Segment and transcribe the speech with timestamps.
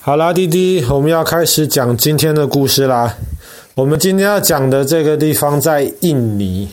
[0.00, 3.16] 好啦，弟弟，我们要开始讲今天的故事啦。
[3.74, 6.68] 我们今天要讲的这个地方在印尼。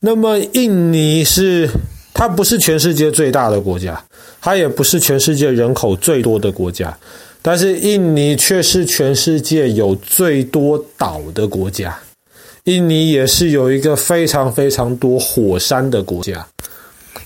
[0.00, 1.68] 那么，印尼是
[2.12, 4.04] 它不是全世界最大的国家，
[4.40, 6.96] 它也不是全世界人口最多的国家，
[7.40, 11.98] 但是印尼却是全世界有最多岛的国家。
[12.64, 16.46] 印尼也是有一个非常非常多火山的国家。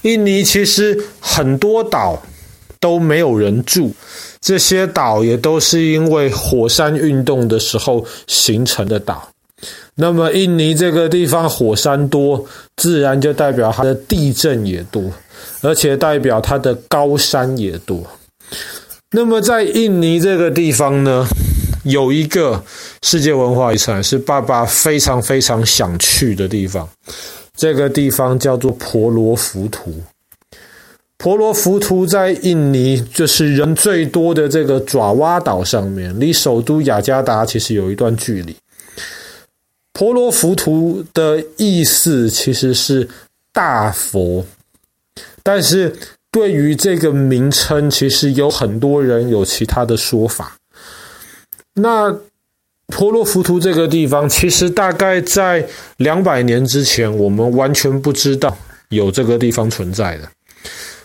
[0.02, 2.22] 印尼其实很多岛
[2.78, 3.92] 都没有人住。
[4.40, 9.28] 这些岛也都是因为火山运动的时候形成的岛。
[9.94, 12.42] 那么，印尼这个地方火山多，
[12.76, 15.02] 自然就代表它的地震也多，
[15.60, 18.02] 而且代表它的高山也多。
[19.10, 21.26] 那么，在印尼这个地方呢，
[21.84, 22.64] 有一个
[23.02, 26.88] 世界文化遗产，是爸爸非常非常想去的地方。
[27.54, 29.92] 这个地方叫做婆罗浮屠。
[31.20, 38.56] 婆罗浮屠在印尼，就是人最多的这个爪哇岛上面，离首都雅加达其实有一段距离。
[39.92, 43.06] 婆罗浮屠的意思其实是
[43.52, 44.46] 大佛，
[45.42, 45.94] 但是
[46.32, 50.56] 对于这个名称，其实有很多人有其他的说法。
[51.74, 52.10] 那
[52.86, 58.56] 婆罗浮屠这个地方，其实大概在两百年之前，我们完全不知道
[58.88, 60.26] 有这个地方存在的。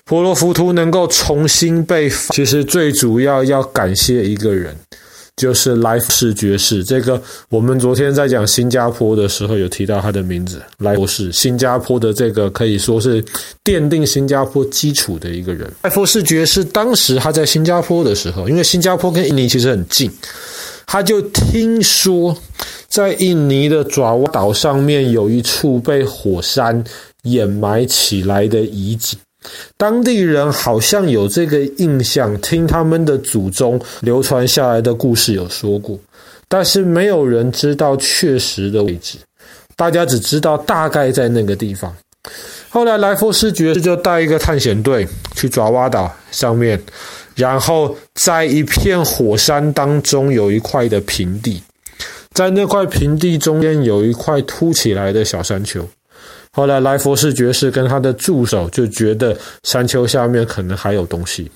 [0.08, 4.76] 婆罗浮屠能够重新被，其实最主要要感谢一个人，
[5.36, 6.84] 就是莱佛士爵士。
[6.84, 13.20] 这个我们昨天在讲新加坡的时候有提到他的名字，莱佛士，新加坡的这个可以说是
[13.64, 15.68] 奠定新加坡基础的一个人。
[15.82, 20.12] 莱佛士爵士当时他在新加坡的时候，因为新加坡跟印尼其实很近，
[20.86, 22.38] 他就听说
[22.88, 26.84] 在印尼的爪哇岛上面有一处被火山
[27.24, 29.18] 掩埋起来的遗迹。
[29.78, 36.00] 当地人好像有这个印象，听他们的祖宗流传下来的故事有说过，
[36.48, 39.18] 但是没有人知道确实的位置，
[39.76, 41.94] 大家只知道大概在那个地方。
[42.70, 46.82] 后来莱佛士爵士就带一个探险队去爪哇岛上面，
[47.36, 51.62] 然后在一片火山当中有一块的平地，
[52.34, 55.88] 在那块平地中间有一块凸起来的小山丘。
[56.56, 61.52] 后来，莱佛士爵士跟他的助手就觉得山丘下面可能还有东西。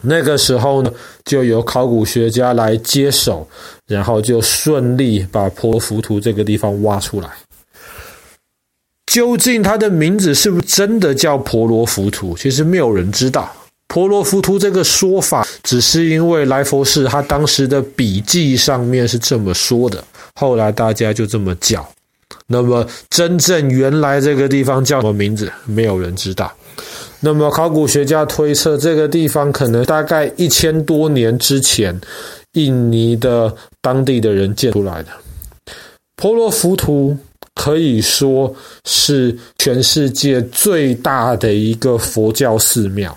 [0.00, 0.90] 那个时候呢，
[1.26, 3.46] 就由考古学家来接手，
[3.86, 7.28] 然后就顺利把婆罗浮屠这个地方挖出来。
[9.04, 12.34] 究竟它的名字是不是真的叫婆罗浮屠？
[12.38, 13.52] 其实没有人知道。
[13.88, 20.02] 婆罗浮屠这个说法，只是因为莱佛士他当时的笔记上面是这么说的，
[20.36, 21.86] 后来大家就这么叫。
[22.52, 26.52] 那么，真正原来这个地方叫什么名字，没有人知道。
[27.20, 31.96] 那么，考古学家推测，这个地方可能大概一千多年之前，
[32.54, 35.10] 印尼的当地的人建出来的。
[36.16, 37.16] 婆罗浮屠
[37.54, 38.52] 可以说
[38.84, 43.16] 是全世界最大的一个佛教寺庙，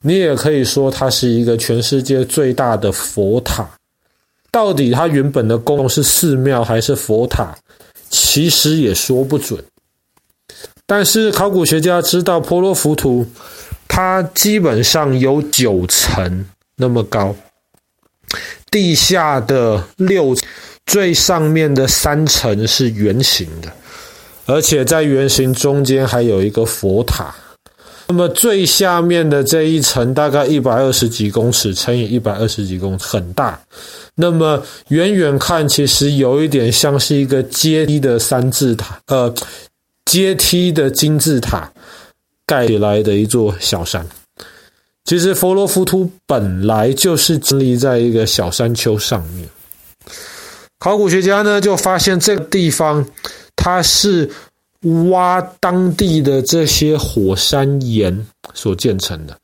[0.00, 3.64] 你也可以说它是一个全世界最大的佛塔。
[4.50, 7.56] 到底它原本的功用是寺庙还是佛塔？
[8.14, 9.62] 其实也说不准，
[10.86, 13.26] 但是考古学家知道婆罗浮屠，
[13.88, 17.34] 它基本上有九层那么高，
[18.70, 20.36] 地下的六
[20.86, 23.72] 最上面的三层是圆形的，
[24.46, 27.34] 而且在圆形中间还有一个佛塔。
[28.14, 33.60] 那么最下面的这一层大概一百二十几公尺乘以一百二十几公尺，很大。
[34.14, 39.34] 那么远远看，其实有一点像是一个阶梯的三字塔，呃，
[40.04, 41.68] 阶梯的金字塔
[42.46, 44.06] 盖起来的一座小山。
[45.04, 49.48] 其实佛罗浮屠本来就是建立在一个小山丘上面。
[50.78, 53.04] 考古学家呢就发现这个地方，
[53.56, 54.30] 它是
[55.10, 59.36] 挖当地的这些火山岩所建成的。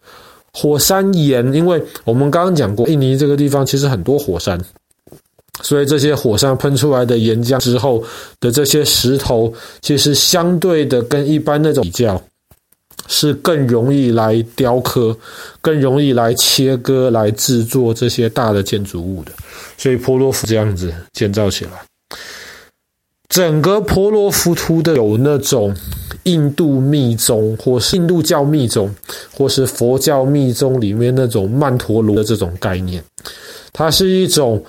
[0.52, 4.60] 火山岩，因为我们刚刚讲过，印尼这个地方其实很多火山，
[5.62, 8.02] 所以这些火山喷出来的岩浆之后
[8.40, 12.20] 的这些石头，其实相对的跟一般那种比较，
[13.06, 15.16] 是更容易来雕刻，
[15.60, 19.30] 更容易来切割，来制作这些大的建筑物的，
[19.78, 21.70] 所以婆罗浮这样子建造起来，
[23.30, 25.74] 整个婆罗浮屠的有那种。
[26.24, 28.94] 印度密宗，或是印度教密宗，
[29.32, 33.02] 或是佛教密宗里面那种曼陀罗的这种概念，
[33.72, 34.62] 它是一种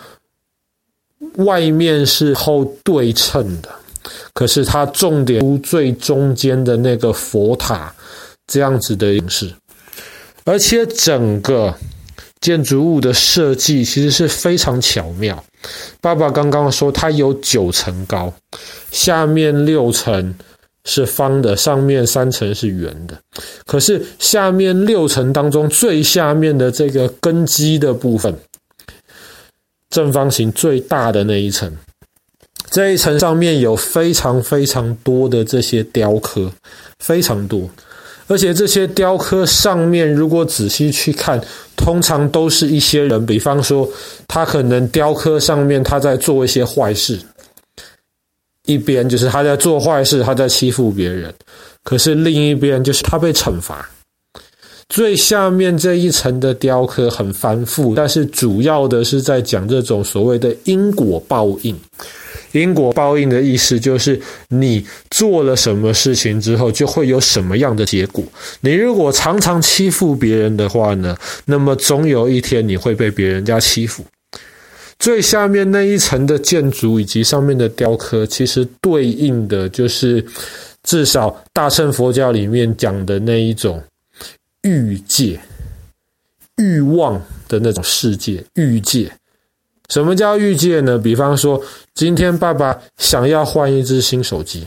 [1.35, 3.69] 外面是后对称的，
[4.33, 7.93] 可是它重点最中间的那个佛塔
[8.47, 9.53] 这样子的形式，
[10.45, 11.75] 而且整个
[12.39, 15.43] 建筑物的设计其实是非常巧妙。
[15.99, 18.33] 爸爸刚刚说它有九层高，
[18.91, 20.35] 下面六层
[20.85, 23.17] 是方的，上面三层是圆的。
[23.65, 28.35] 可是下面六层当中最下面的这个根基的部分，
[29.89, 31.71] 正方形最大的那一层，
[32.69, 36.51] 这一层上面有非常非常多的这些雕刻，
[36.99, 37.69] 非常多。
[38.31, 41.37] 而且这些雕刻上面，如果仔细去看，
[41.75, 43.85] 通常都是一些人，比方说
[44.25, 47.19] 他可能雕刻上面他在做一些坏事，
[48.63, 51.33] 一边就是他在做坏事，他在欺负别人，
[51.83, 53.89] 可是另一边就是他被惩罚。
[54.91, 61.73] 最下面这一层的雕刻很繁复，但是主要的是在讲这种所谓的因果报应。
[62.51, 68.21] 因果报应的意思就是，你做了什么事情之后，就会有什么样的结果。
[68.59, 71.15] 你如果常常欺负别人的话呢，
[71.45, 74.03] 那么总有一天你会被别人家欺负。
[74.99, 80.23] 最下面那一层的建筑以及上面的雕刻，其实对应的就是
[80.83, 83.81] 至少大乘佛教里面讲的那一种
[84.63, 85.39] 欲界、
[86.57, 89.11] 欲望的那种世界，欲界。
[89.89, 90.97] 什么叫欲界呢？
[90.97, 91.61] 比方说，
[91.95, 94.65] 今天爸爸想要换一只新手机，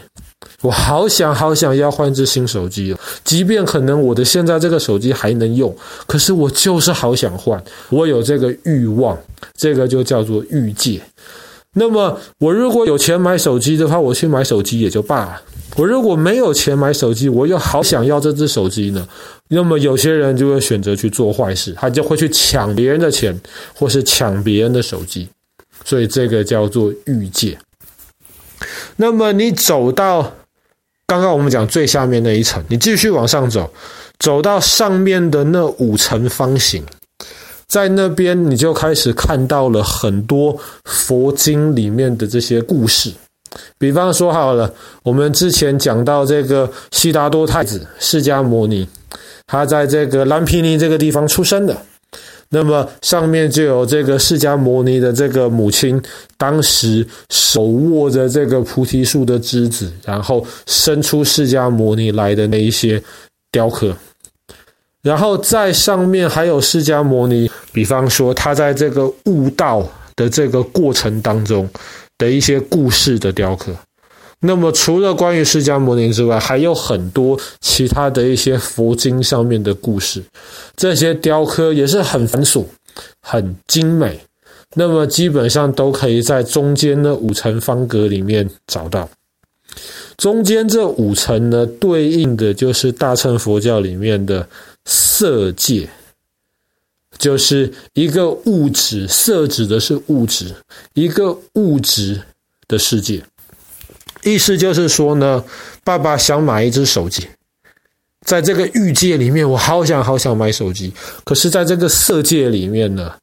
[0.60, 2.94] 我好想好想要换一只新手机。
[3.24, 5.74] 即便可能我的现在这个手机还能用，
[6.06, 9.18] 可是我就是好想换，我有这个欲望，
[9.56, 11.00] 这个就叫做欲界。
[11.72, 15.42] 那么，我如果有钱买手机的话，我去买手机也就罢了。
[15.76, 19.08] 我如果没有钱买手机，我又好想要这只手机呢？
[19.48, 23.38] 那么有些人就会选择去做坏事，他就会去抢别人的钱，
[23.74, 25.28] 或是抢别人的手机，
[25.84, 27.58] 所以这个叫做欲界。
[28.96, 30.32] 那么你走到
[31.06, 33.68] 刚刚我们讲最下面那一层，你继续往上走，
[34.20, 36.84] 走到上面的那五层方形，
[37.66, 43.12] 在那边你就开始看到了很多佛经里面的这些故事。
[43.78, 44.72] 比方说好了，
[45.02, 48.88] 我们之前讲到这个悉达多太子释迦牟尼，
[49.46, 51.76] 他在这个蓝毗尼这个地方出生的。
[52.50, 56.00] 那么上面就有这个释迦牟尼的这个母亲，
[56.38, 63.02] 当时手握着这个菩提树的枝子，然后生出释迦牟尼来的那一些
[63.50, 63.96] 雕刻。
[65.02, 69.84] 然后在上面还有释迦牟尼，比方说他在这个悟道
[70.14, 71.68] 的这个过程当中。
[72.24, 73.70] 的一些故事的雕刻，
[74.40, 80.22] 那么除了关于释迦牟尼之外，还有很多其他的一些佛经上面的故事，
[80.74, 82.64] 这些雕刻也是很繁琐、
[83.20, 84.18] 很精美。
[84.76, 89.08] 那么基本上都可以在中间的五层方格里面找到。
[90.16, 94.48] 中间这五层呢，对应的就是大乘佛教里面的
[94.86, 95.88] 色界。
[97.18, 100.54] 就是一个物质，色指的是物质，
[100.94, 102.22] 一个物质
[102.66, 103.22] 的世界。
[104.22, 105.44] 意思就是说呢，
[105.84, 107.28] 爸爸想买一只手机，
[108.22, 110.92] 在这个欲界里面，我好想好想买手机。
[111.24, 113.16] 可是，在这个色界里面呢，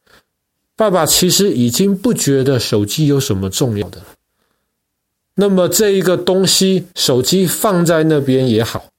[0.76, 4.02] 爸爸其实已经不觉得手机有什么重要的。
[5.34, 8.91] 那么，这一个东西，手机放在那边也好。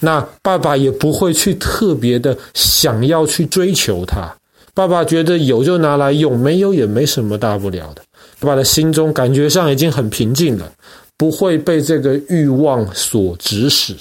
[0.00, 4.34] 那爸爸也不会去特别的想要去追求它，
[4.74, 8.02] 爸爸觉得有就拿来用，没有也没什么大不了的。
[8.38, 10.72] 爸爸的心中感觉上已经很平静了，
[11.18, 13.94] 不会被这个欲望所指使。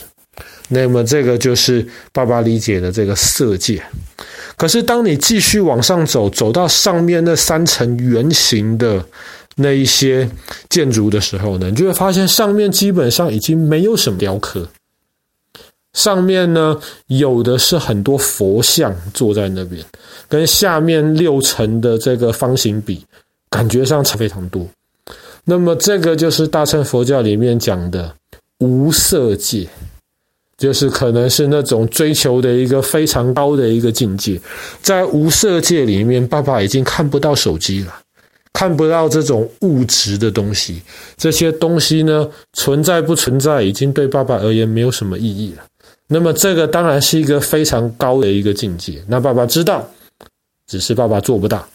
[0.70, 3.84] 那么这个就是爸爸理解的这个色界。
[4.56, 9.04] 可是当你继续往上走，走到上面那三层圆形的
[9.56, 10.30] 那一些
[10.70, 14.66] 建筑的时候呢，你就会发现上面基本上已经没有什么雕刻。
[15.94, 19.84] 上面呢，有的是很多佛像坐在那边，
[20.28, 23.04] 跟下面六层的这个方形比，
[23.50, 24.68] 感觉上差非常多。
[25.44, 28.14] 那么这个就是大乘佛教里面讲的
[28.60, 29.68] 无色界，
[30.58, 34.40] 就是可能是那种追求的一个非常高的一个境界。
[34.84, 38.00] 在无色界里面，爸爸已经看不到手机了，
[38.54, 40.82] 看不到这种物质的东西。
[41.18, 45.64] 这些东西呢，存在不存在，已经对爸爸而言没有什么意义了。
[46.12, 49.00] 那么这个当然是一个非常高的一个境界。
[49.08, 49.88] 那爸爸知道，
[50.66, 51.66] 只是爸爸做不到。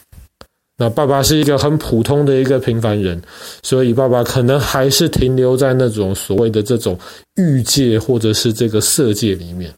[0.76, 3.22] 那爸爸是一个很普通的一个平凡人，
[3.62, 6.98] 所以爸爸可能还是停留在那种所谓的这种
[7.36, 9.72] 欲界或者是这个色界里面。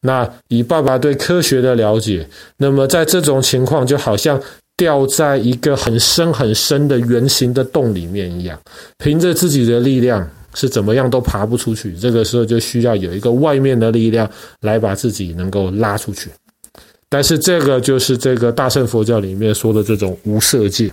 [0.00, 2.26] 那以爸爸对科学的了解，
[2.56, 4.40] 那么在这种情况就好像
[4.78, 8.58] 掉在一个很深很深的圆形的洞里面一样，
[8.96, 10.26] 凭着自己的力量。
[10.54, 14.28] 是怎么样都爬不出去，这个时候就需要有一个外面的力量
[14.60, 16.30] 来把自己能够拉出去。
[17.08, 20.90] 但是这个就是这个大乘佛教里面说的这种无色界。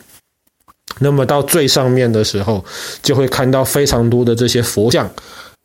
[0.99, 2.63] 那么到最上面的时候，
[3.01, 5.09] 就会看到非常多的这些佛像。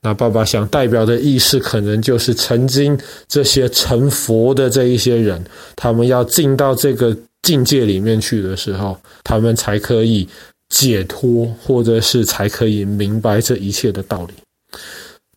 [0.03, 10.29] 那爸爸想代表的意思，可能就是曾经这些成佛的这一些人，他们要进到这个境界里面去的时候，他们才可以
[10.76, 14.35] 解脱，或者是才可以明白这一切的道理。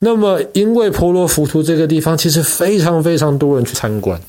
[0.01, 4.19] 那么，因为婆罗浮屠这个地方其实非常非常多人去参观，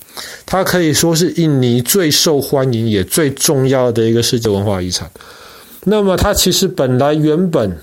[0.47, 5.11] 它可以说是印尼最受欢迎也最重要的一个世界文化遗产。
[5.85, 7.77] 那么，它其实本来原本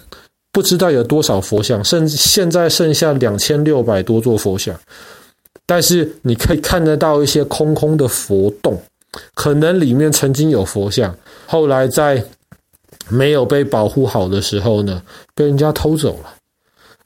[0.54, 4.74] 不知道有多少佛像，甚至现在剩下两千六百多座佛像，
[5.66, 8.82] 但是你可以看得到一些空空的佛洞，
[9.34, 11.14] 可能里面曾经有佛像，
[11.46, 12.24] 后来在
[13.10, 15.02] 没有被保护好的时候呢，
[15.34, 16.34] 被人家偷走了。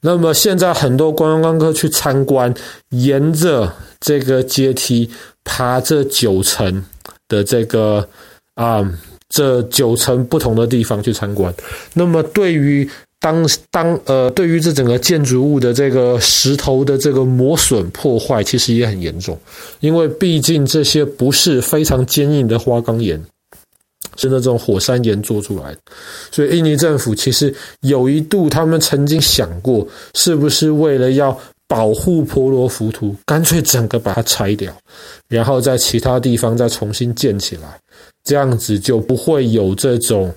[0.00, 2.52] 那么现在很多观光客去参观，
[2.90, 5.08] 沿着这个阶梯
[5.44, 6.84] 爬这九层
[7.28, 8.06] 的这个
[8.54, 8.84] 啊，
[9.28, 11.54] 这九层不同的地方去参观。
[11.94, 12.90] 那么对于
[13.20, 19.38] 当当呃，对于这整个建筑物的这个石头的这个磨损破坏，其实也很严重，
[19.78, 23.22] 因为毕竟这些不是非常坚硬的花岗岩。
[24.16, 25.78] 是那种火山岩做出来的，
[26.30, 34.72] 所以印尼政府其实有一度，他们曾经想过，是不是为了要保护婆罗浮屠，干脆整个把它拆掉，
[35.28, 37.78] 然后在其他地方再重新建起来，
[38.24, 40.32] 这样子就不会有这种。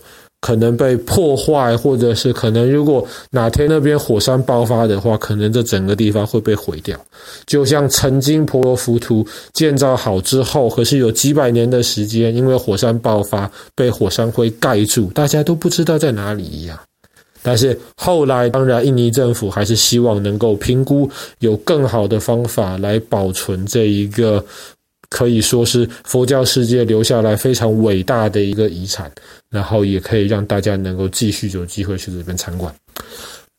[0.45, 6.95] 可能被破坏，或者是可能，如果哪天那边火山爆发的话，可能这整个地方会被毁掉。
[7.47, 16.79] 就像曾经婆罗浮屠建造好之后，可是有几百年的时间，因为火山爆发被火山灰盖住，大家都不知道在哪里一样。
[17.41, 21.09] 但是后来，当然，印尼政府还是希望能够评估
[21.39, 24.45] 有更好的方法来保存这一个。
[25.07, 29.09] 可以说是佛教世界留下来非常伟大的一个遗产，
[29.55, 32.75] 然后也可以让大家能够继续有机会去这边参观。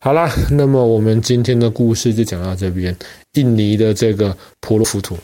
[0.00, 2.94] 好啦，那么我们今天的故事就讲到这边，
[3.32, 5.16] 印尼的这个婆罗浮屠。